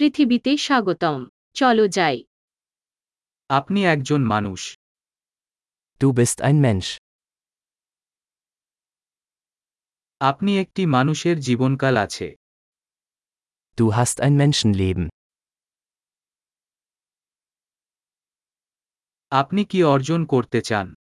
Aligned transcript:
পৃথিবীতে 0.00 0.56
স্বাগতম। 0.56 1.28
চলো 1.54 1.88
যাই। 1.88 2.24
আপনি 3.48 3.84
একজন 3.84 4.24
মানুষ। 4.24 4.78
টু 6.00 6.12
বেস্ট 6.12 6.40
আইন 6.40 6.60
মেনস 6.60 6.98
আপনি 10.20 10.58
একটি 10.60 10.86
মানুষের 10.86 11.40
জীবনকাল 11.40 11.96
আছে। 11.96 12.36
টু 13.76 13.88
হাস্ট 13.88 14.20
আইন 14.20 14.36
মেনশন 14.36 14.72
লিম 14.74 15.08
আপনি 19.30 19.64
কি 19.64 19.84
অর্জন 19.84 20.26
করতে 20.26 20.62
চান? 20.62 20.94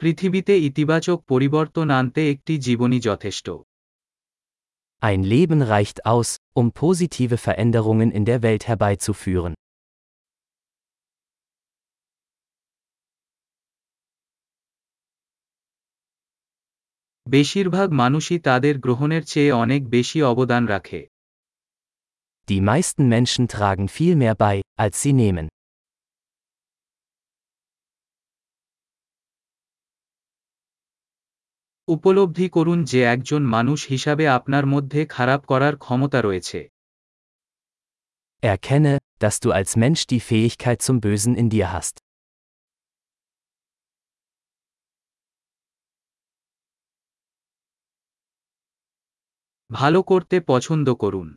পৃথিবীতে 0.00 0.54
ইতিবাচক 0.58 1.18
পরিবর্তন 1.22 1.90
আনতে 1.90 2.22
একটি 2.30 2.54
জীবনী 2.58 2.98
যথেষ্ট 3.00 3.46
Ein 5.02 5.22
Leben 5.24 5.60
reicht 5.62 5.98
aus, 6.06 6.28
um 6.54 6.66
positive 6.82 7.34
Veränderungen 7.38 8.10
in 8.18 8.22
der 8.24 8.38
Welt 8.42 8.62
herbeizuführen. 8.68 9.52
বেশিরভাগ 17.26 17.88
মানুষই 17.92 18.38
তাদের 18.38 18.74
গ্রহণের 18.78 19.24
চেয়ে 19.24 19.52
অনেক 19.52 19.82
বেশি 19.90 20.18
অবদান 20.22 20.62
রাখে 20.66 21.00
Die 22.48 22.62
meisten 22.70 23.04
Menschen 23.16 23.44
tragen 23.48 23.86
viel 23.96 24.14
mehr 24.22 24.34
bei, 24.44 24.56
als 24.76 24.96
sie 25.02 25.14
nehmen. 25.22 25.46
উপলব্ধি 31.88 32.46
করুন 32.48 32.78
যে 32.84 33.00
একজন 33.14 33.42
মানুষ 33.54 33.80
হিসাবে 33.88 34.24
আপনার 34.28 34.64
মধ্যে 34.66 35.00
খারাপ 35.06 35.40
করার 35.44 35.74
ক্ষমতা 35.76 36.18
রয়েছে 36.22 36.60
Erkenne, 38.42 38.94
dass 39.18 39.36
du 39.40 39.48
als 39.52 39.70
Mensch 39.76 40.02
die 40.06 40.20
Fähigkeit 40.20 40.78
zum 40.82 40.96
Bösen 41.00 41.34
in 41.34 41.48
dir 41.50 41.68
hast. 41.74 41.94
ভালো 49.70 50.00
করতে 50.02 50.36
পছন্দ 50.50 50.88
করুন 50.94 51.28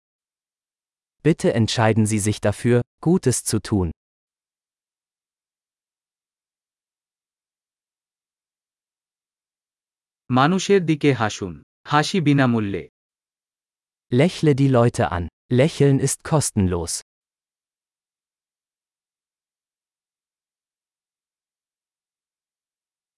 Bitte 1.25 1.47
entscheiden 1.53 2.05
Sie 2.05 2.21
sich 2.27 2.37
dafür, 2.41 2.77
Gutes 3.01 3.37
zu 3.49 3.57
tun. 3.69 3.87
মানুষের 10.29 10.81
দিকে 10.85 11.09
হাসুন 11.21 11.53
হাসি 11.91 12.19
বিনামূল্যে 12.27 12.83
Lächle 14.11 14.53
die 14.55 14.67
Leute 14.67 15.03
an. 15.11 15.23
Lächeln 15.51 15.97
ist 15.99 16.19
kostenlos. 16.23 16.93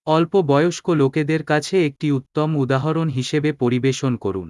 অল্প 0.07 0.33
বয়স্ক 0.51 0.87
লোকেদের 1.01 1.41
কাছে 1.43 1.75
একটি 1.87 2.07
উত্তম 2.11 2.49
উদাহরণ 2.63 3.07
হিসেবে 3.09 3.49
পরিবেশন 3.63 4.13
করুন 4.25 4.49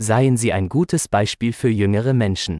Seien 0.00 0.36
Sie 0.42 0.50
ein 0.52 0.66
gutes 0.76 1.04
Beispiel 1.08 1.52
für 1.60 1.70
jüngere 1.80 2.12
Menschen. 2.24 2.54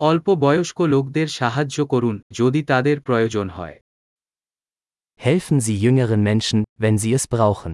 অল্প 0.00 0.26
বয়স্ক 0.34 0.78
লোকদের 0.80 1.28
সাহায্য 1.28 1.76
করুন 1.86 2.16
যদি 2.32 2.60
তাদের 2.62 2.96
প্রয়োজন 3.00 3.46
হয় 3.48 3.76
Helfen 5.20 5.58
Sie 5.60 5.76
jüngeren 5.84 6.22
Menschen, 6.30 6.58
wenn 6.80 6.96
sie 6.98 7.12
es 7.14 7.24
brauchen. 7.26 7.72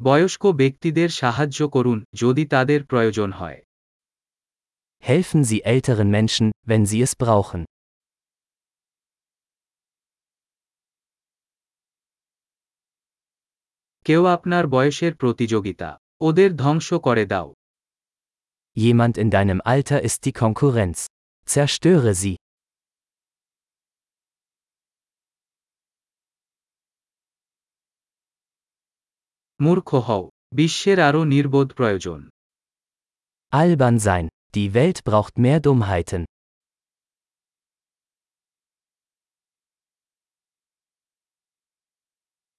বয়স্ক 0.00 0.42
ব্যক্তিদের 0.52 1.08
সাহায্য 1.08 1.58
করুন 1.68 1.98
যদি 2.14 2.44
তাদের 2.46 2.80
প্রয়োজন 2.84 3.30
হয় 3.32 3.58
Helfen 5.02 5.42
Sie 5.44 5.58
älteren 5.64 6.08
Menschen, 6.18 6.46
wenn 6.66 6.82
sie 6.90 7.00
es 7.06 7.12
brauchen. 7.22 7.62
কেউ 14.06 14.22
আপনার 14.26 14.64
বয়সের 14.66 15.12
প্রতিযোগিতা 15.16 15.88
ওদের 16.21 16.49
ধ্বংস 16.55 16.89
করে 17.07 17.25
দাও 17.25 17.47
Jemand 18.75 19.15
in 19.23 19.29
deinem 19.35 19.59
Alter 19.73 19.99
ist 20.07 20.19
die 20.25 20.35
Konkurrenz. 20.43 20.97
Zerstöre 21.47 22.13
sie. 22.21 22.35
মূর্খ 29.59 29.89
হও 30.07 30.23
বিশ্বের 30.55 30.97
আরও 30.99 31.21
নির্বোধ 31.33 31.67
প্রয়োজন 31.73 32.19
Albern 33.53 33.97
sein. 33.99 34.25
Die 34.55 34.69
Welt 34.73 34.97
braucht 35.07 35.35
mehr 35.43 35.59
Dummheiten. 35.65 36.23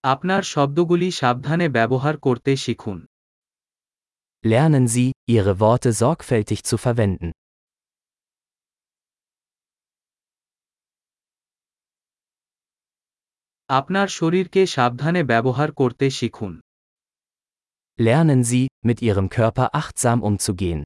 আপনার 0.04 0.42
শব্দগুলি 0.42 1.08
সাবধানে 1.10 1.66
ব্যবহার 1.68 2.14
করতে 2.18 2.52
শিখুন 2.56 2.98
Lernen 4.44 4.86
Sie, 4.88 5.12
Ihre 5.28 5.54
Worte 5.60 5.92
sorgfältig 5.92 6.64
zu 6.64 6.76
verwenden. 6.78 7.30
আপনার 13.70 14.08
শরীরকে 14.18 14.62
সাবধানে 14.76 15.22
ব্যবহার 15.24 15.70
করতে 15.80 16.06
শিখুন 16.18 16.52
Lernen 18.06 18.40
Sie, 18.50 18.64
mit 18.88 18.98
Ihrem 19.08 19.28
Körper 19.36 19.66
achtsam 19.80 20.18
umzugehen. 20.28 20.80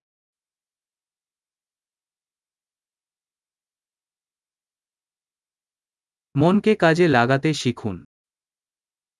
মনকে 6.34 6.72
কাজে 6.82 7.06
লাগাতে 7.16 7.50
শিখুন 7.62 7.96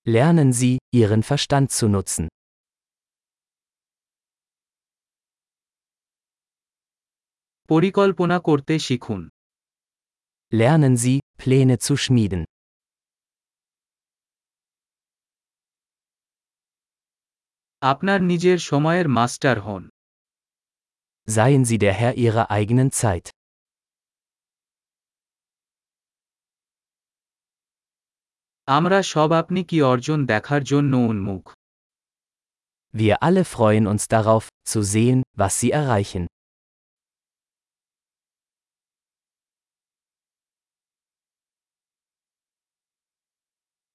Lernen 0.07 0.51
Sie, 0.61 0.75
Ihren 1.01 1.23
Verstand 1.31 1.69
zu 1.79 1.87
nutzen. 1.97 2.25
পরিকল্পনা 7.71 8.37
করতে 8.49 8.75
শিখুন 8.87 9.23
Lernen 10.53 10.95
Sie, 11.03 11.19
Pläne 11.41 11.77
zu 11.87 11.95
schmieden. 12.05 12.43
আপনার 17.83 18.21
নিজের 18.31 18.59
সময়ের 18.71 19.07
মাস্টার 19.19 19.57
হন 19.67 19.83
Seien 21.29 21.63
Sie 21.69 21.79
der 21.85 21.95
Herr 22.01 22.15
Ihrer 22.25 22.47
eigenen 22.57 22.91
Zeit. 23.01 23.27
আমরা 28.69 28.99
সব 29.13 29.31
আপনি 29.33 29.61
কি 29.69 29.79
অর্জন 29.93 30.19
দেখার 30.33 30.63
জন্য 30.73 30.93
উন্মুখ 31.11 31.45
Wir 32.95 33.17
alle 33.27 33.45
freuen 33.55 33.85
uns 33.93 34.05
darauf, 34.15 34.45
zu 34.71 34.81
sehen, 34.95 35.21
was 35.41 35.53
Sie 35.61 35.71
erreichen. 35.83 36.25